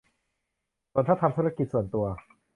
[0.91, 2.05] ส่วนถ้าทำธุรกิจส่วนตัว